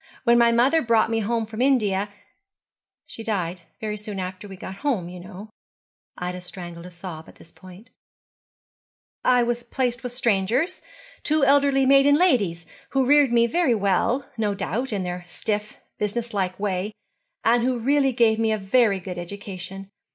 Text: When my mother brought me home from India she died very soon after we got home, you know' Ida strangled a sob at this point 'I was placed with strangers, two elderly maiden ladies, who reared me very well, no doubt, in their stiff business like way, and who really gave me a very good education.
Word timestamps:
When 0.23 0.39
my 0.39 0.51
mother 0.51 0.81
brought 0.81 1.11
me 1.11 1.19
home 1.19 1.45
from 1.45 1.61
India 1.61 2.09
she 3.05 3.23
died 3.23 3.61
very 3.79 3.97
soon 3.97 4.19
after 4.19 4.47
we 4.47 4.55
got 4.55 4.77
home, 4.77 5.09
you 5.09 5.19
know' 5.19 5.49
Ida 6.17 6.41
strangled 6.41 6.87
a 6.87 6.89
sob 6.89 7.29
at 7.29 7.35
this 7.35 7.51
point 7.51 7.91
'I 9.23 9.43
was 9.43 9.63
placed 9.63 10.01
with 10.01 10.11
strangers, 10.11 10.81
two 11.21 11.45
elderly 11.45 11.85
maiden 11.85 12.15
ladies, 12.15 12.65
who 12.89 13.05
reared 13.05 13.31
me 13.31 13.45
very 13.45 13.75
well, 13.75 14.27
no 14.39 14.55
doubt, 14.55 14.91
in 14.91 15.03
their 15.03 15.23
stiff 15.27 15.77
business 15.99 16.33
like 16.33 16.59
way, 16.59 16.91
and 17.45 17.61
who 17.63 17.77
really 17.77 18.11
gave 18.11 18.39
me 18.39 18.51
a 18.51 18.57
very 18.57 18.99
good 18.99 19.19
education. 19.19 19.91